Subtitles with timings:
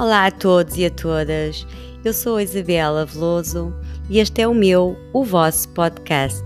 [0.00, 1.66] Olá a todos e a todas.
[2.02, 3.70] Eu sou a Isabela Veloso
[4.08, 6.42] e este é o meu, o vosso podcast.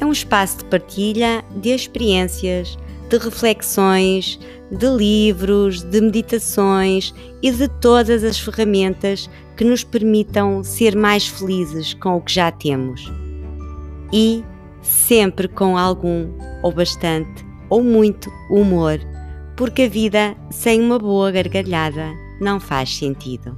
[0.00, 2.78] É um espaço de partilha de experiências,
[3.10, 4.38] de reflexões,
[4.70, 7.12] de livros, de meditações
[7.42, 12.52] e de todas as ferramentas que nos permitam ser mais felizes com o que já
[12.52, 13.12] temos.
[14.12, 14.44] E
[14.82, 16.28] sempre com algum,
[16.62, 19.00] ou bastante, ou muito humor,
[19.56, 23.56] porque a vida sem uma boa gargalhada não faz sentido.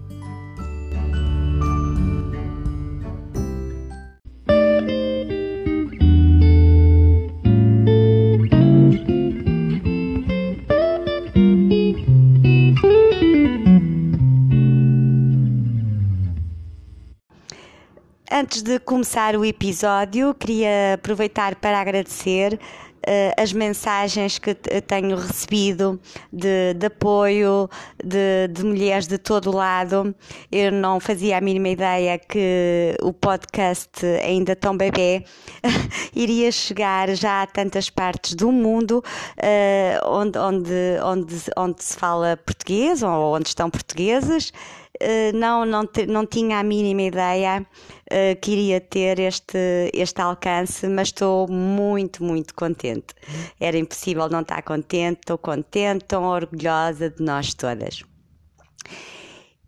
[18.39, 22.61] Antes de começar o episódio, queria aproveitar para agradecer
[23.37, 26.01] as mensagens que tenho recebido
[26.33, 27.69] de, de apoio
[28.03, 30.15] de, de, mulheres de todo lado.
[30.51, 35.25] Eu não fazia a mínima ideia que o podcast, ainda tão bebê,
[36.15, 39.03] iria chegar já a tantas partes do mundo
[39.39, 44.53] uh, onde, onde, onde, onde se fala português ou onde estão portugueses.
[45.03, 51.09] Uh, não, não, não tinha a mínima ideia uh, queria ter este, este alcance, mas
[51.09, 53.15] estou muito, muito contente.
[53.61, 58.03] Era impossível não estar contente, estou contente, tão orgulhosa de nós todas.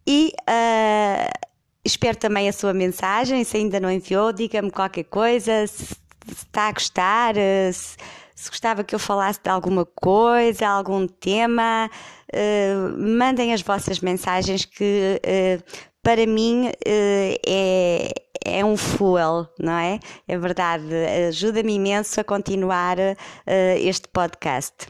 [0.06, 1.48] E uh,
[1.84, 6.68] espero também a sua mensagem, se ainda não enviou, diga-me qualquer coisa, se, se está
[6.68, 7.96] a gostar, eh, se,
[8.34, 11.90] se gostava que eu falasse de alguma coisa, algum tema,
[12.96, 18.12] mandem as vossas mensagens que uh, para mim uh, é,
[18.44, 19.98] é um fuel, não é?
[20.26, 20.86] É verdade,
[21.28, 22.96] ajuda-me imenso a continuar
[23.78, 24.88] este podcast.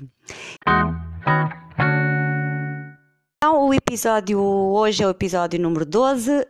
[3.41, 6.31] Então, o episódio hoje é o episódio número 12.
[6.31, 6.45] Uh,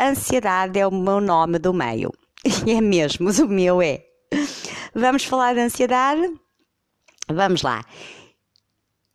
[0.00, 2.12] ansiedade é o meu nome do meio.
[2.66, 4.04] E é mesmo, o meu é.
[4.94, 6.22] Vamos falar de ansiedade?
[7.28, 7.84] Vamos lá.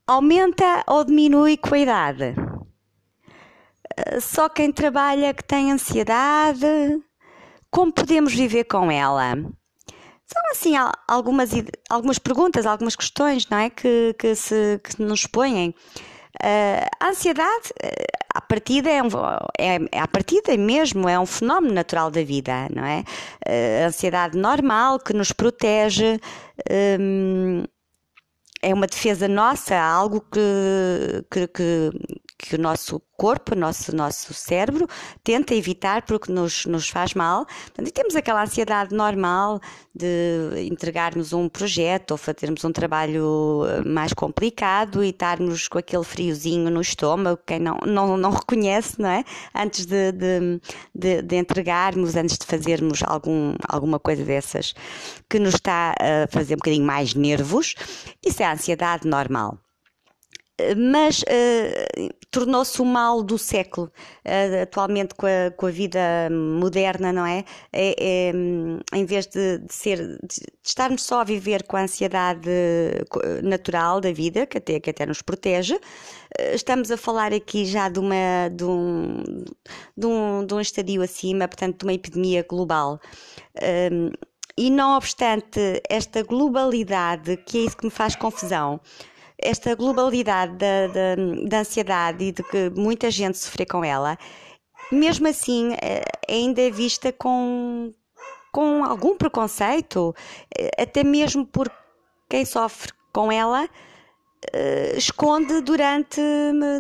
[0.06, 2.36] Aumenta ou diminui com a idade?
[4.20, 6.66] só quem trabalha que tem ansiedade.
[7.70, 9.36] Como podemos viver com ela?
[10.26, 10.74] São assim
[11.08, 11.50] algumas,
[11.90, 13.70] algumas perguntas, algumas questões, não é?
[13.70, 15.76] Que, que, se, que nos põem.
[16.42, 17.72] Uh, a ansiedade,
[18.34, 19.08] a partida é, um,
[19.60, 23.04] é, é a partida mesmo, é um fenómeno natural da vida, não é?
[23.48, 26.20] Uh, a ansiedade normal que nos protege,
[27.00, 27.64] um,
[28.64, 30.40] é uma defesa nossa, algo que,
[31.30, 31.92] que, que,
[32.44, 34.86] que o nosso corpo, o nosso, nosso cérebro,
[35.24, 37.46] tenta evitar porque nos, nos faz mal.
[37.46, 39.62] Portanto, e temos aquela ansiedade normal
[39.96, 46.04] de entregarmos um projeto ou fazermos um trabalho eh, mais complicado e estarmos com aquele
[46.04, 49.24] friozinho no estômago, quem não, não, não reconhece, não é?
[49.56, 50.62] Antes de, de,
[50.94, 54.74] de, de entregarmos, antes de fazermos algum, alguma coisa dessas
[55.30, 57.74] que nos está a fazer um bocadinho mais nervos,
[58.26, 59.60] isso é a ansiedade normal
[60.78, 63.92] mas uh, tornou-se o mal do século,
[64.26, 66.00] uh, atualmente com a, com a, vida
[66.32, 67.46] moderna, não é?
[67.72, 68.34] é, é
[68.98, 72.50] em vez de, de ser, de estarmos só a viver com a ansiedade
[73.44, 77.88] natural da vida, que até, que até nos protege, uh, estamos a falar aqui já
[77.88, 79.24] de, uma, de, um,
[79.96, 83.00] de, um, de um estadio acima, portanto, de uma epidemia global.
[84.58, 88.82] e não obstante esta globalidade, que é isso que me faz confusão,
[89.44, 91.16] esta globalidade da, da,
[91.48, 94.18] da ansiedade e de que muita gente sofre com ela,
[94.92, 97.94] mesmo assim eh, ainda é vista com,
[98.52, 100.16] com algum preconceito,
[100.58, 101.72] eh, até mesmo por
[102.30, 103.70] quem sofre com ela
[104.54, 106.22] eh, esconde durante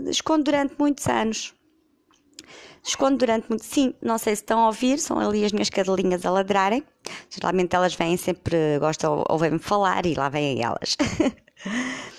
[0.09, 1.53] esconde durante muitos anos.
[2.85, 3.63] Esconde durante muito.
[3.63, 6.83] Sim, não sei se estão a ouvir, são ali as minhas cadelinhas a ladrarem.
[7.29, 10.97] Geralmente elas vêm sempre, gostam, ouvem-me falar e lá vêm elas.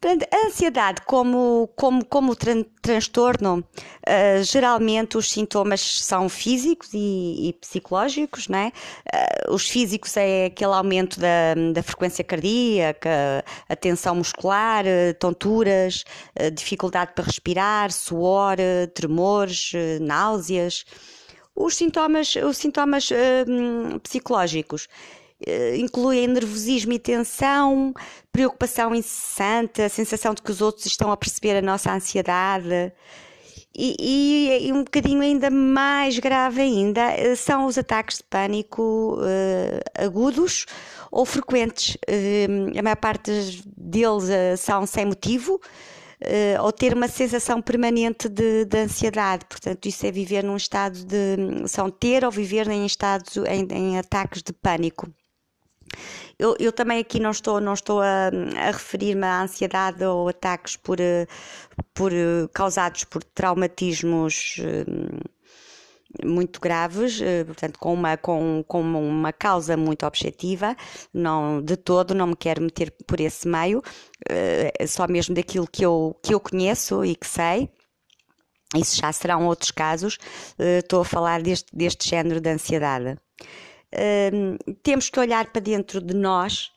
[0.00, 7.52] A ansiedade como, como, como tran transtorno, uh, geralmente os sintomas são físicos e, e
[7.54, 8.72] psicológicos, não é?
[9.48, 16.04] Uh, os físicos é aquele aumento da, da frequência cardíaca, a tensão muscular, uh, tonturas,
[16.54, 18.56] dificuldade para respirar, suor,
[18.94, 20.84] tremores, náuseas.
[21.54, 23.08] Os sintomas, os sintomas
[24.04, 25.17] psicológicos eh,
[25.78, 27.94] incluem nervosismo e tensão,
[28.32, 32.92] preocupação incessante, a sensação de que os outros estão a perceber a nossa ansiedade.
[33.80, 39.18] E, e, e um bocadinho ainda mais grave ainda eh, são os ataques de pânico
[39.20, 40.66] uh, agudos
[41.12, 41.94] ou frequentes.
[41.94, 43.30] Uh, a maior parte
[43.76, 49.44] deles uh, são sem motivo, uh, ou ter uma sensação permanente de, de, ansiedade.
[49.48, 51.68] Portanto, isso é viver num estado de.
[51.68, 55.08] são ter ou viver em estados, em, em ataques de pânico.
[56.38, 60.76] Eu, eu, também aqui não estou, não estou a, a referir-me à ansiedade ou ataques
[60.76, 61.26] por, eh,
[61.94, 62.12] por,
[62.52, 64.60] causados por traumatismos
[66.24, 70.76] muito graves, eh, portanto, com uma, com, com uma causa muito objetiva,
[71.12, 73.82] não, de todo não me quero meter por esse meio,
[74.28, 77.70] eh, só mesmo daquilo que eu, que eu conheço e que sei.
[78.76, 80.18] Isso já serão outros casos,
[80.58, 83.18] eh, estou a falar deste, deste género de ansiedade.
[84.82, 86.72] Temos que olhar para dentro de nós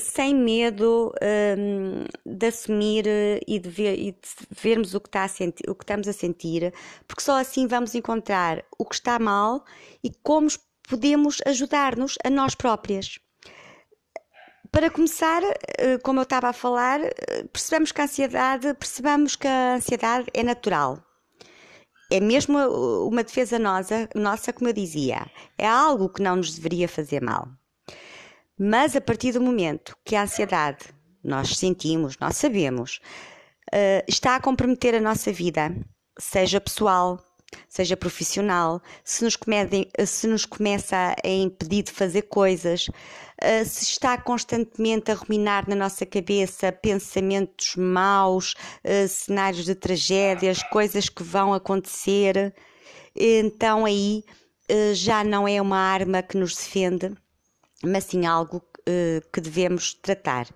[0.00, 1.12] sem medo
[2.26, 4.18] de assumir eh, e de, ver, e de
[4.50, 6.72] vermos o que, está a sentir, o que estamos a sentir,
[7.06, 9.64] porque só assim vamos encontrar o que está mal
[10.02, 10.48] e como
[10.88, 13.18] podemos ajudar-nos a nós próprias.
[14.72, 15.42] Para começar,
[15.78, 20.26] eh, como eu estava a falar, eh, percebemos que a ansiedade, percebamos que a ansiedade
[20.32, 21.09] é natural.
[22.10, 22.58] É mesmo
[23.06, 27.48] uma defesa nossa, nossa, como eu dizia, é algo que não nos deveria fazer mal.
[28.58, 30.86] Mas a partir do momento que a ansiedade
[31.22, 33.00] nós sentimos, nós sabemos,
[33.72, 35.74] uh, está a comprometer a nossa vida,
[36.18, 37.22] seja pessoal,
[37.68, 43.84] seja profissional, se nos, comedem, se nos começa a impedir de fazer coisas, uh, se
[43.84, 48.54] está constantemente a ruminar na nossa cabeça pensamentos maus,
[48.84, 52.54] uh, cenários de tragédias, coisas que vão acontecer,
[53.14, 54.24] então aí
[54.94, 57.12] já não é uma arma que nos defende
[57.82, 58.62] mas sim algo
[59.32, 60.46] que devemos tratar.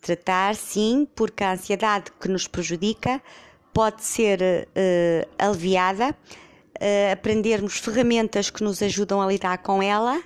[0.00, 3.22] Tratar, sim, porque a ansiedade que nos prejudica
[3.72, 10.22] pode ser uh, aliviada, uh, aprendermos ferramentas que nos ajudam a lidar com ela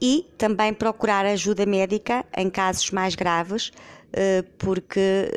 [0.00, 3.72] e também procurar ajuda médica em casos mais graves,
[4.56, 5.28] porque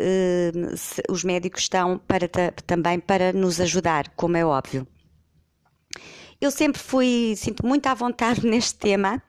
[1.10, 2.28] os médicos estão para,
[2.68, 4.86] também para nos ajudar, como é óbvio.
[6.40, 9.20] Eu sempre fui, sinto muito à vontade neste tema,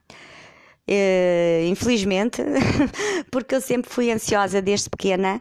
[0.88, 2.43] Uh, infelizmente,
[3.31, 5.40] porque eu sempre fui ansiosa desde pequena.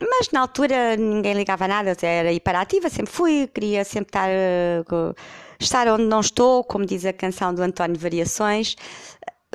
[0.00, 4.28] Mas na altura ninguém ligava a nada, eu era hiperativa, sempre fui, queria sempre estar,
[4.28, 5.14] uh,
[5.58, 8.76] estar onde não estou, como diz a canção do António Variações.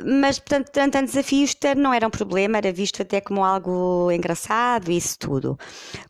[0.02, 5.18] Mas, portanto, tanto desafios não era um problema, era visto até como algo engraçado, isso
[5.18, 5.58] tudo.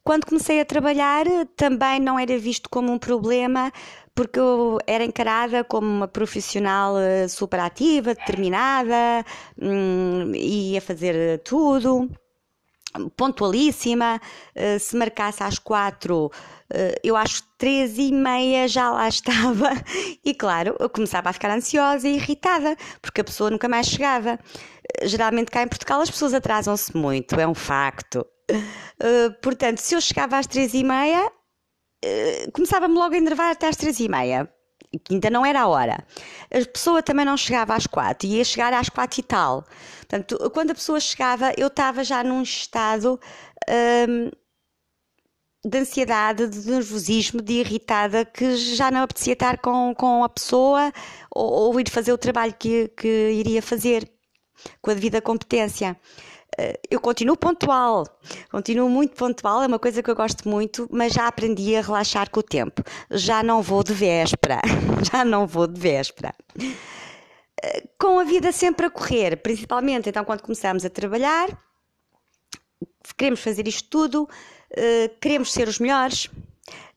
[0.04, 1.24] Quando comecei a trabalhar,
[1.56, 3.72] também não era visto como um problema,
[4.14, 9.24] porque eu era encarada como uma profissional eh, super ativa, determinada,
[9.60, 12.08] hum, ia fazer tudo,
[13.16, 14.20] pontualíssima.
[14.54, 16.30] Eh, se marcasse às quatro,
[16.72, 19.70] eh, eu acho três e meia já lá estava
[20.24, 24.38] e claro, eu começava a ficar ansiosa e irritada porque a pessoa nunca mais chegava.
[25.04, 28.26] Geralmente cá em Portugal as pessoas atrasam-se muito, é um facto.
[29.42, 31.30] portanto, se eu chegava às três e meia,
[32.02, 34.48] eh, começava-me logo a enervar até às três e meia.
[35.10, 36.04] Ainda não era a hora.
[36.50, 39.64] A pessoa também não chegava às quatro, ia chegar às quatro e tal.
[39.98, 43.20] Portanto, quando a pessoa chegava, eu estava já num estado
[44.08, 44.30] hum,
[45.64, 50.92] de ansiedade, de nervosismo, de irritada, que já não apetecia estar com, com a pessoa
[51.30, 54.10] ou, ou ir fazer o trabalho que, que iria fazer
[54.82, 55.96] com a devida competência.
[56.58, 58.06] Eh, eu continuo pontual,
[58.50, 62.30] continuo muito pontual, é uma coisa que eu gosto muito, mas já aprendi a relaxar
[62.30, 62.82] com o tempo.
[63.10, 64.60] Já não vou de véspera,
[65.10, 66.34] já não vou de véspera.
[67.62, 71.48] Eh, com a vida sempre a correr, principalmente então quando começamos a trabalhar,
[73.16, 74.28] queremos fazer isto tudo,
[74.70, 76.28] eh, queremos ser os melhores,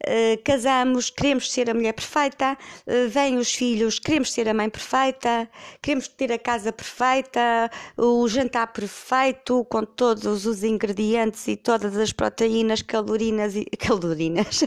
[0.06, 4.70] eh, casamos, queremos ser a mulher perfeita, uh, vêm os filhos, queremos ser a mãe
[4.70, 5.50] perfeita,
[5.82, 12.12] queremos ter a casa perfeita, o jantar perfeito, com todos os ingredientes e todas as
[12.12, 14.66] proteínas, calorinas e calorinas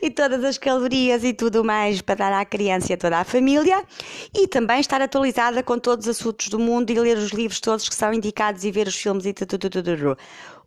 [0.00, 3.24] e todas as calorias e tudo mais para dar à criança e a toda a
[3.24, 3.84] família.
[4.32, 7.88] E também estar atualizada com todos os assuntos do mundo e ler os livros todos
[7.88, 10.16] que são indicados e ver os filmes e tudo.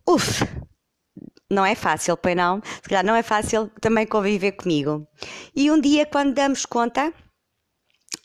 [0.06, 0.44] Uf,
[1.50, 2.60] não é fácil, pois não?
[2.82, 5.06] Se calhar não é fácil também conviver comigo.
[5.54, 7.12] E um dia, quando damos conta,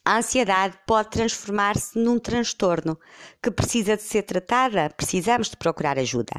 [0.06, 2.98] a ansiedade pode transformar-se num transtorno
[3.44, 6.34] que precisa de ser tratada, precisamos de procurar ajuda.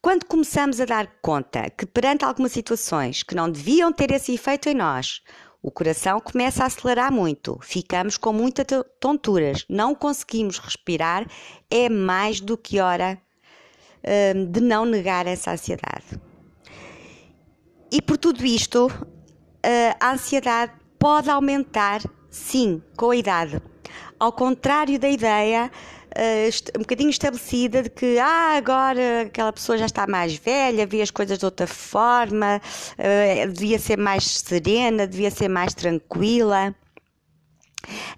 [0.00, 4.68] Quando começamos a dar conta que perante algumas situações que não deviam ter esse efeito
[4.68, 5.22] em nós,
[5.60, 8.64] o coração começa a acelerar muito, ficamos com muitas
[9.00, 11.26] tonturas, não conseguimos respirar,
[11.68, 13.20] é mais do que hora
[14.50, 16.20] de não negar essa ansiedade.
[17.90, 18.90] E por tudo isto,
[20.00, 22.00] a ansiedade pode aumentar,
[22.30, 23.60] sim, com a idade.
[24.18, 25.70] Ao contrário da ideia
[26.76, 31.10] um bocadinho estabelecida de que ah, agora aquela pessoa já está mais velha, vê as
[31.10, 32.60] coisas de outra forma,
[32.98, 36.74] uh, devia ser mais serena, devia ser mais tranquila.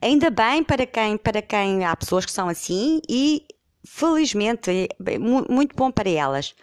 [0.01, 3.45] Ainda bem para quem, para quem há pessoas que são assim e
[3.85, 6.55] felizmente é muito bom para elas.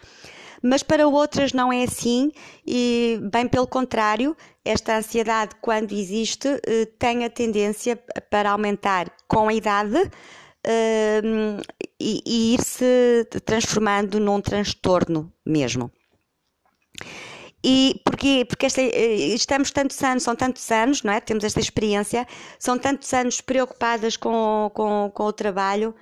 [0.62, 2.32] Mas para outras não é assim
[2.66, 7.96] e bem pelo contrário, esta ansiedade quando existe eh, tem a tendência
[8.28, 11.62] para aumentar com a idade uh,
[12.00, 15.92] e, e ir-se transformando num transtorno mesmo.
[17.62, 18.44] E porquê?
[18.48, 21.20] Porque esta, eh, estamos tantos anos, são tantos anos, não é?
[21.20, 22.26] Temos esta experiência,
[22.58, 25.94] são tantos anos preocupadas com, com, com o trabalho,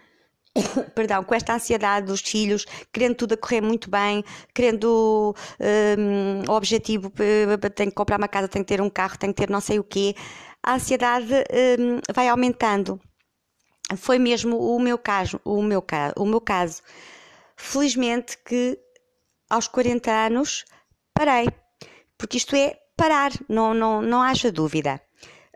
[0.95, 5.35] perdão, com esta ansiedade dos filhos, querendo tudo a correr muito bem, querendo
[5.99, 9.33] um, o objetivo, eh, tenho que comprar uma casa, tenho que ter um carro, tenho
[9.33, 10.15] que ter não sei o quê.
[10.63, 11.33] A ansiedade
[11.79, 13.01] um, vai aumentando.
[13.97, 15.85] Foi mesmo o meu caso, o meu,
[16.17, 16.83] o meu caso.
[17.57, 18.79] Felizmente que
[19.49, 20.65] aos 40 anos
[21.15, 21.47] parei,
[22.19, 25.01] porque isto é parar, não, não, não haja dúvida.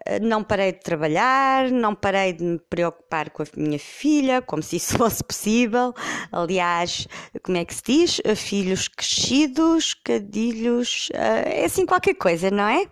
[0.07, 4.63] Eh, não parei de trabalhar, não parei de me preocupar com a minha filha, como
[4.63, 5.95] se isso fosse possível.
[6.33, 7.07] Aliás,
[7.43, 8.21] como é que se diz?
[8.37, 12.87] Filhos crescidos, cadilhos, eh, é assim qualquer coisa, não é?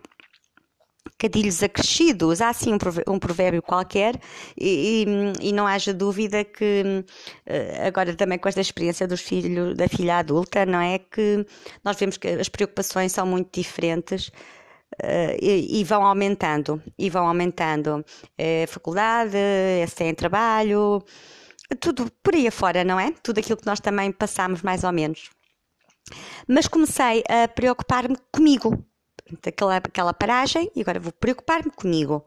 [1.19, 2.73] cadilhos acrescidos, há assim
[3.07, 4.15] um provérbio qualquer,
[4.57, 5.05] e,
[5.41, 7.05] e, e, não haja dúvida que
[7.45, 10.99] eh, agora também com esta experiência dos filhos, da filha adulta, não é?
[10.99, 11.45] Que
[11.85, 14.31] nós vemos que as preocupações são muito diferentes.
[15.03, 18.05] Uh, e, e, vão aumentando, e vão aumentando
[18.37, 21.05] é faculdade, é sem trabalho,
[21.79, 23.13] tudo por aí afora, não é?
[23.23, 25.31] Tudo aquilo que nós também passamos mais ou menos.
[26.47, 28.83] Mas comecei a preocupar-me comigo,
[29.47, 32.25] aquela, aquela paragem e agora vou preocupar-me comigo.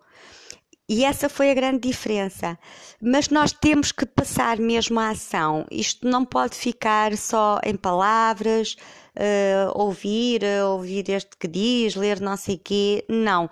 [0.88, 2.60] E essa foi a grande diferença.
[3.02, 5.66] Mas nós temos que passar mesmo a ação.
[5.72, 8.76] Isto não pode ficar só em palavras,
[9.18, 13.06] uh, ouvir, uh, ouvir este que diz, ler não sei quê.
[13.10, 13.50] Não.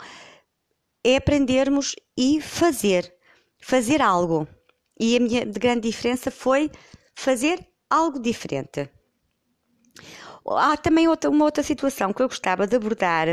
[1.03, 3.13] É aprendermos e fazer.
[3.61, 4.47] Fazer algo.
[4.99, 6.69] E a minha grande diferença foi
[7.15, 8.89] fazer algo diferente.
[10.45, 13.27] Há também outra, uma outra situação que eu gostava de abordar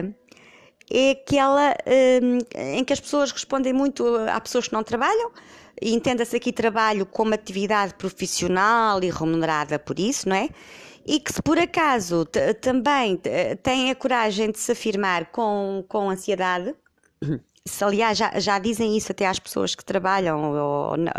[0.90, 1.74] é aquela
[2.22, 5.32] um, em que as pessoas respondem muito a pessoas que não trabalham,
[5.80, 10.48] entenda-se aqui trabalho como atividade profissional e remunerada por isso, não é?
[11.06, 12.26] E que se por acaso
[12.60, 13.16] também
[13.62, 16.74] têm a coragem de se afirmar com, com ansiedade,
[17.66, 21.12] se aliás já, já dizem isso até às pessoas que trabalham, ou, não,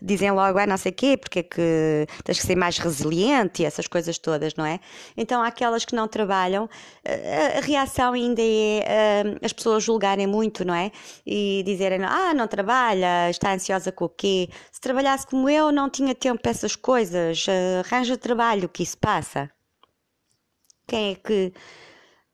[0.00, 3.64] dizem logo, ah, não sei quê, porque é que tens que ser mais resiliente e
[3.64, 4.80] essas coisas todas, não é?
[5.16, 6.68] Então, aquelas que não trabalham,
[7.06, 10.90] a, a reação ainda é uh, as pessoas julgarem muito, não é?
[11.24, 14.48] E dizerem, ah, não trabalha, está ansiosa com o quê?
[14.72, 18.98] Se trabalhasse como eu, não tinha tempo para essas coisas, uh, arranja trabalho, que isso
[18.98, 19.50] passa?
[20.86, 21.52] Quem é que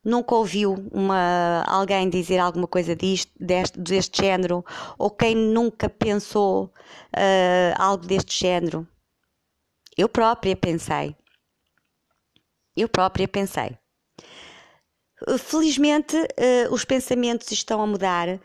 [0.05, 4.65] nunca ouviu uma, alguém dizer alguma coisa disto, deste, deste género,
[4.99, 6.73] ou quem nunca pensou
[7.15, 8.87] uh, algo deste género.
[9.97, 11.17] Eu própria pensei.
[12.77, 13.77] Eu própria pensei.
[15.39, 18.41] Felizmente, uh, os pensamentos estão a mudar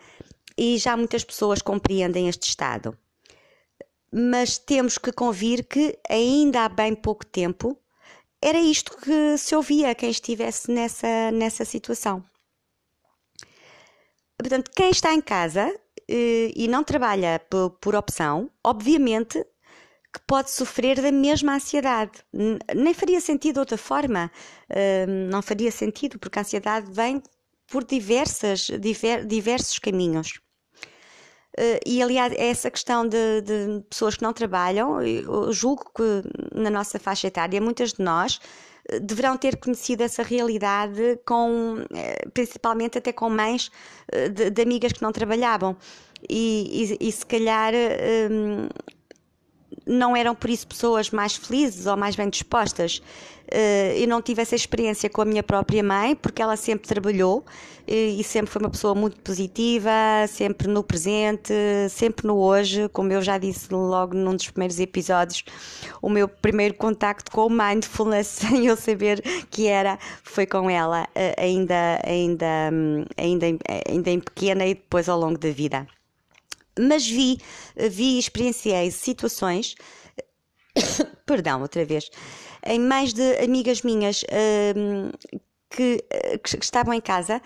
[0.57, 2.97] e já muitas pessoas compreendem este estado.
[4.11, 7.77] Mas temos que convir que ainda há bem pouco tempo
[8.43, 12.23] era isto que se ouvia a quem estivesse nessa, nessa situação.
[14.37, 15.73] Portanto, quem está em casa
[16.09, 19.45] eh, e não trabalha por, por opção, obviamente
[20.13, 22.11] que pode sofrer da mesma ansiedade.
[22.75, 24.31] Nem faria sentido de outra forma.
[24.69, 27.19] Uh, não faria sentido, porque a ansiedade vem
[27.67, 30.39] por diversas, diver, diversos caminhos.
[31.57, 34.97] Uh, e aliás, essa questão de, de, pessoas que não trabalham,
[35.51, 36.23] julgo que
[36.59, 38.39] na nossa faixa etária, muitas de nós
[38.91, 43.71] uh, deverão ter conhecido essa realidade com, uh, principalmente até com mães
[44.33, 45.77] de, de, amigas que não trabalhavam.
[46.27, 47.73] E, e, e se calhar
[49.85, 53.01] não eram por isso pessoas mais felizes ou mais bem dispostas.
[53.51, 57.45] Eh, eu não tive essa experiência com a minha própria mãe, porque ela sempre trabalhou
[57.87, 59.91] eh, e sempre foi uma pessoa muito positiva,
[60.27, 61.53] sempre no presente,
[61.89, 62.89] sempre no hoje.
[62.89, 65.43] Como eu já disse logo num dos primeiros episódios,
[66.01, 71.07] o meu primeiro contacto com o mindfulness, sem eu saber que era, foi com ela,
[71.13, 73.45] eh, ainda, ainda, hum, ainda,
[73.87, 75.87] ainda em pequena e depois ao longo da vida
[76.79, 77.37] mas vi,
[77.75, 79.75] vi e experienciei situações,
[81.25, 82.09] perdão, outra vez,
[82.65, 84.23] em mais de amigas minhas
[84.75, 85.11] um,
[85.69, 86.03] que,
[86.43, 87.41] que, estavam em casa,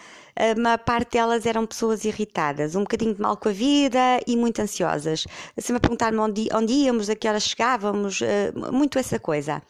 [0.57, 4.61] uma parte delas eram pessoas irritadas, um bocadinho de mal com a vida e muito
[4.61, 5.25] ansiosas.
[5.57, 8.19] Sempre a perguntar-me onde, onde íamos, a que horas chegávamos,
[8.71, 9.61] muito essa coisa.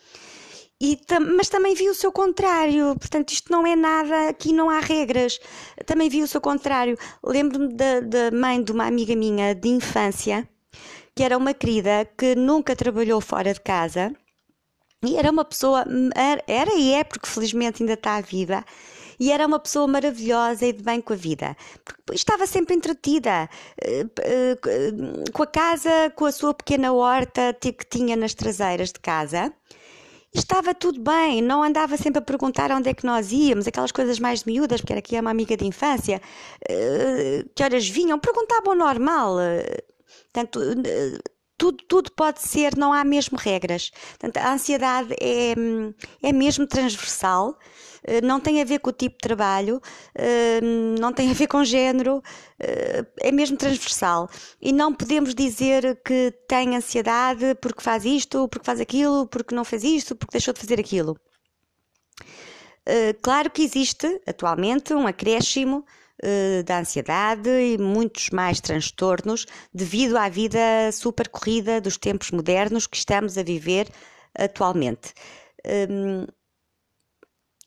[0.79, 1.00] E,
[1.36, 5.39] mas também vi o seu contrário, portanto, isto não é nada, aqui não há regras.
[5.86, 6.98] Também vi o seu contrário.
[7.24, 10.48] Lembro-me da, da mãe de uma amiga minha de infância,
[11.15, 14.15] que era uma querida que nunca trabalhou fora de casa
[15.03, 15.86] e era uma pessoa,
[16.48, 18.63] era e é, porque felizmente ainda está viva,
[19.19, 21.55] e era uma pessoa maravilhosa e de bem com a vida.
[22.12, 23.50] Estava sempre entretida
[23.81, 24.57] eh, eh,
[25.34, 29.51] com a casa, com a sua pequena horta que tinha nas traseiras de casa
[30.39, 34.20] estava tudo bem, não andava sempre a perguntar onde é que nós íamos, aquelas coisas
[34.20, 36.22] mais miúdas, porque era aqui uma amiga de infância,
[36.70, 39.39] eh, que horas vinham, perguntavam normal.
[39.39, 39.84] Eh,
[40.34, 41.17] portanto, eh,
[41.58, 43.92] tudo, tudo pode ser, não há mesmo regras.
[44.20, 45.54] Portanto, a ansiedade é,
[46.22, 47.58] é mesmo transversal
[48.08, 49.82] eh, não tem a ver com o tipo de trabalho,
[50.16, 50.62] eh,
[51.00, 52.24] não tem a ver com género,
[52.60, 54.30] eh, é mesmo transversal.
[54.62, 59.66] E não podemos dizer que tem ansiedade porque faz isto, porque faz aquilo, porque não
[59.66, 61.18] fez isto, porque deixou de fazer aquilo.
[63.22, 65.86] Claro que existe atualmente um acréscimo
[66.65, 70.59] da ansiedade e muitos mais transtornos devido à vida
[70.91, 73.88] super corrida dos tempos modernos que estamos a viver
[74.36, 75.13] atualmente.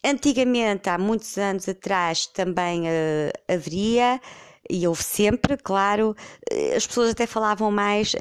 [0.02, 4.18] Antigamente, há muitos anos atrás, também uh, haveria
[4.68, 6.14] e houve sempre, claro,
[6.50, 8.14] eh, as pessoas até falavam mais,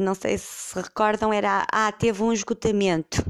[0.00, 3.24] não sei se se recordam, era ah, teve um esgotamento,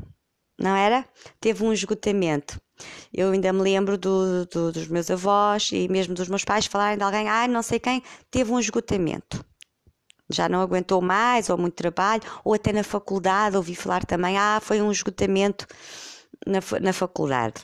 [0.58, 1.08] não era?
[1.40, 2.61] Teve um esgotamento.
[3.12, 6.99] Eu ainda me lembro do, do, dos meus avós e mesmo dos meus pais falarem
[6.99, 9.45] de alguém, ah, não sei quem, teve um esgotamento.
[10.31, 14.59] Já não aguentou mais, ou muito trabalho, ou até na faculdade ouvi falar também, ah,
[14.62, 15.66] foi um esgotamento
[16.47, 17.62] na, na faculdade.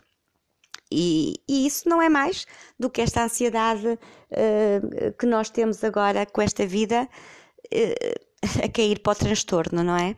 [0.93, 2.47] E, e, isso não é mais
[2.79, 7.09] do que esta ansiedade uh, que nós temos agora com esta vida
[7.73, 8.21] uh,
[8.64, 10.17] a cair para o transtorno, não é?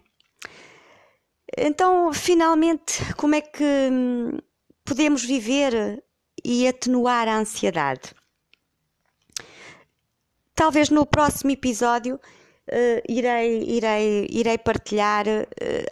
[1.56, 4.38] Então, finalmente, como é que hum,
[4.84, 6.02] podemos viver
[6.44, 8.14] e atenuar a ansiedade?
[10.54, 15.24] Talvez no próximo episódio uh, irei, irei, irei partilhar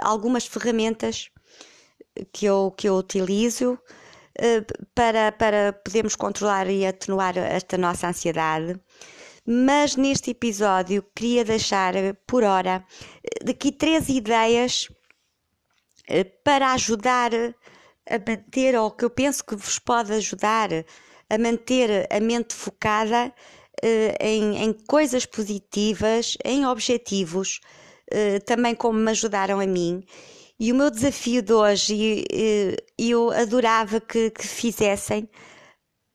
[0.02, 1.30] algumas ferramentas
[2.32, 3.78] que eu, que eu utilizo
[4.38, 8.80] eh, para, para podermos controlar e atenuar esta nossa ansiedade.
[9.46, 11.94] Mas neste episódio queria deixar
[12.26, 12.84] por hora
[13.44, 14.88] daqui três ideias
[16.44, 17.30] para ajudar
[18.10, 20.70] a manter, ou que eu penso que vos pode ajudar
[21.28, 23.32] a manter a mente focada
[24.20, 27.60] em, em coisas positivas, em objetivos,
[28.44, 30.04] também como me ajudaram a mim
[30.60, 32.22] e o meu desafio de hoje,
[32.98, 35.26] eu adorava que, que fizessem,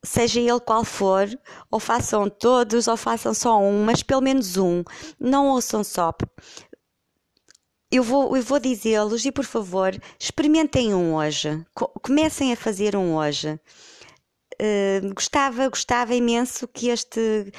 [0.03, 1.27] seja ele qual for,
[1.71, 4.83] ou façam todos, ou façam só um, mas pelo menos um.
[5.19, 6.13] Não ouçam só.
[7.95, 11.65] Eu vou, eu vou dizê-los e por favor, experimentem um hoje.
[12.03, 13.57] Comecem a fazer um hoje.
[14.61, 17.53] Uh, gostava, gostava imenso que este,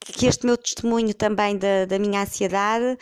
[0.00, 2.96] que este meu testemunho também da, da minha ansiedade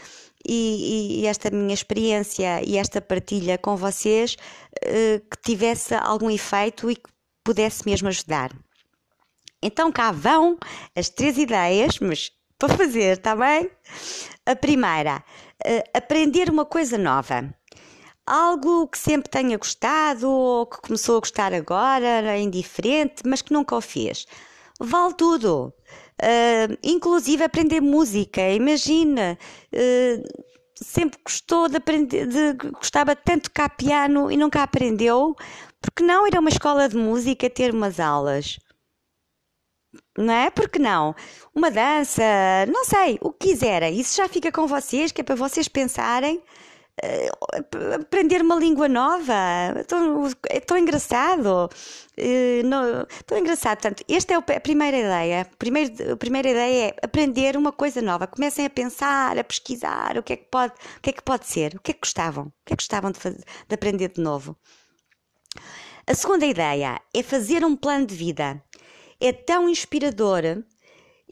[0.45, 6.91] e, e, esta minha experiência e esta partilha com vocês uh, que tivesse algum efeito
[6.91, 7.11] e que
[7.45, 8.51] pudesse mesmo ajudar.
[9.63, 10.59] Então cá vão
[10.97, 13.71] as três ideias, mas para fazer, está bem?
[14.45, 15.25] A primeira,
[15.67, 17.53] uh, aprender uma coisa nova.
[18.27, 23.53] Algo que sempre tenha gostado ou que começou a gostar agora, é indiferente, mas que
[23.53, 24.27] nunca o fez.
[24.79, 25.73] Vale tudo.
[26.23, 28.43] Uh, inclusive aprender música.
[28.51, 29.39] Imagina,
[29.73, 30.45] uh,
[30.75, 35.35] sempre gostou de aprender, de, gostava tanto de tocar piano e nunca aprendeu.
[35.81, 38.59] Porque não ir a uma escola de música ter umas aulas?
[40.21, 40.51] Não é?
[40.51, 41.15] Porque não?
[41.55, 42.23] Uma dança,
[42.69, 43.99] não sei, o que quiserem.
[43.99, 46.43] Isso já fica com vocês, que é para vocês pensarem
[47.03, 49.35] uh, aprender uma língua nova.
[50.49, 51.71] É tão engraçado.
[52.19, 53.81] Uh, tão engraçado.
[53.81, 55.47] Portanto, esta é a primeira ideia.
[55.59, 58.27] Primeiro, a primeira ideia é aprender uma coisa nova.
[58.27, 61.47] Comecem a pensar, a pesquisar o que é que pode, o que é que pode
[61.47, 64.09] ser, o que é que gostavam, o que é que gostavam de, fazer, de aprender
[64.09, 64.57] de novo.
[66.07, 68.63] A segunda ideia é fazer um plano de vida.
[69.21, 70.65] É tão inspirador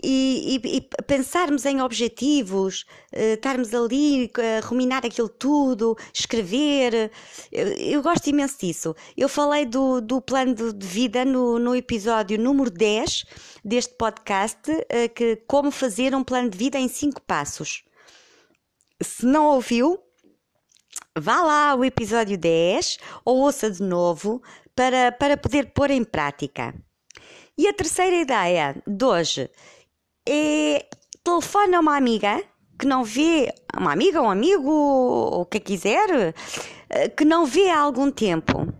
[0.02, 7.10] e, e, e, pensarmos em objetivos, uh, estarmos ali a ruminar aquilo tudo, escrever.
[7.50, 8.94] Eu, eu, gosto imenso disso.
[9.16, 13.24] Eu falei do, do plano de vida no, no episódio número 10
[13.64, 14.60] deste podcast,
[15.14, 17.82] que como fazer um plano de vida em 5 passos.
[19.02, 19.98] Se não ouviu,
[21.16, 24.42] vá lá ao episódio 10 ou ouça de novo
[24.74, 26.74] para, para poder pôr em prática.
[27.58, 29.50] E a terceira ideia de hoje
[30.28, 30.86] é
[31.24, 32.40] telefone a uma amiga
[32.78, 36.32] que não vê, uma amiga, um amigo, o que quiser,
[36.88, 38.72] eh, que não vê há algum tempo.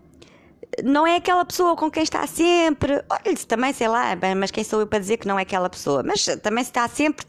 [0.85, 3.03] Não é aquela pessoa com quem está sempre.
[3.11, 6.05] Olha, também sei lá, mas quem sou eu para dizer que não é aquela pessoa?
[6.05, 7.27] Mas também se está sempre,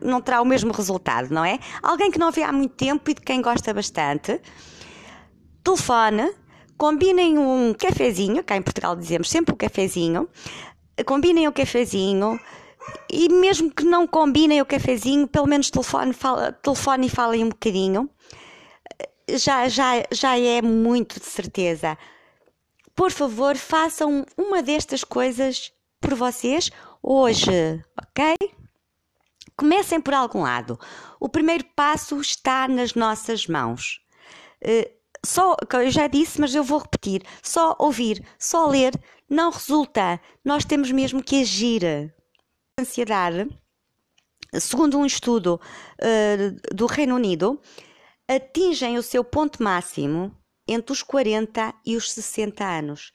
[0.00, 1.58] não terá o mesmo resultado, não é?
[1.82, 4.40] Alguém que não vê há muito tempo e de quem gosta bastante.
[5.62, 6.32] Telefone,
[6.78, 10.26] combinem um cafezinho, cá em Portugal dizemos sempre o um cafezinho,
[11.04, 12.38] combinem o cafezinho
[13.10, 17.48] e mesmo que não combinem o cafezinho, pelo menos telefone, fala, telefone e falem um
[17.48, 18.08] bocadinho.
[19.28, 21.98] Já, já, já é muito de certeza.
[22.94, 26.70] Por favor, façam uma destas coisas por vocês
[27.02, 28.34] hoje, ok?
[29.56, 30.78] Comecem por algum lado.
[31.18, 34.00] O primeiro passo está nas nossas mãos.
[35.24, 38.92] Só, eu já disse, mas eu vou repetir: só ouvir, só ler
[39.28, 40.20] não resulta.
[40.44, 42.12] Nós temos mesmo que agir.
[42.78, 43.48] Ansiedade,
[44.54, 45.58] segundo um estudo
[46.00, 47.58] uh, do Reino Unido,
[48.28, 50.36] atingem o seu ponto máximo
[50.68, 53.12] entre os 40 e os 60 anos.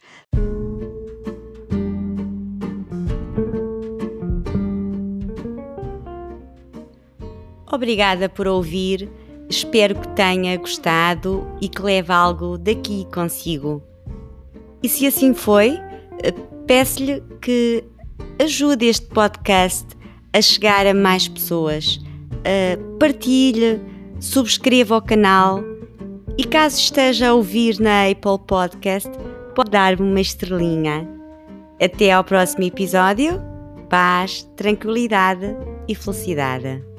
[7.71, 9.09] Obrigada por ouvir
[9.51, 13.83] Espero que tenha gostado e que leve algo daqui consigo.
[14.81, 15.77] E se assim foi,
[16.23, 16.31] eh,
[16.65, 17.83] peço-lhe que
[18.41, 19.85] ajude este podcast
[20.31, 21.99] a chegar a mais pessoas.
[22.97, 23.79] partilhe,
[24.21, 25.61] subscreva o canal
[26.37, 29.11] e caso esteja a ouvir na Apple Podcast,
[29.53, 31.07] pode dar-me uma estrelinha.
[31.79, 33.41] Até ao próximo episódio.
[33.89, 35.55] Paz, tranquilidade
[35.89, 36.90] e felicidade.